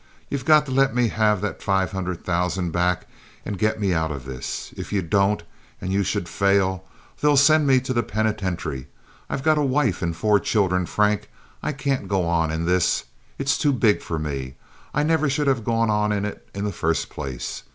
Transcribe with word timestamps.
You've 0.29 0.45
got 0.45 0.65
to 0.65 0.71
let 0.71 0.95
me 0.95 1.09
have 1.09 1.41
that 1.41 1.61
five 1.61 1.91
hundred 1.91 2.25
thousand 2.25 2.71
back 2.71 3.05
and 3.45 3.55
get 3.55 3.79
me 3.79 3.93
out 3.93 4.09
of 4.11 4.25
this. 4.25 4.73
If 4.75 4.91
you 4.91 5.03
don't, 5.03 5.43
and 5.79 5.93
you 5.93 6.03
should 6.03 6.27
fail, 6.27 6.83
they'll 7.21 7.37
send 7.37 7.67
me 7.67 7.79
to 7.81 7.93
the 7.93 8.01
penitentiary. 8.01 8.87
I've 9.29 9.43
got 9.43 9.59
a 9.59 9.63
wife 9.63 10.01
and 10.01 10.15
four 10.17 10.39
children, 10.39 10.87
Frank. 10.87 11.29
I 11.61 11.71
can't 11.71 12.07
go 12.07 12.23
on 12.25 12.49
in 12.49 12.65
this. 12.65 13.03
It's 13.37 13.59
too 13.59 13.73
big 13.73 14.01
for 14.01 14.17
me. 14.17 14.55
I 14.91 15.03
never 15.03 15.29
should 15.29 15.45
have 15.45 15.63
gone 15.63 15.89
in 16.11 16.15
on 16.17 16.25
it 16.33 16.49
in 16.55 16.65
the 16.65 16.71
first 16.73 17.11
place. 17.11 17.61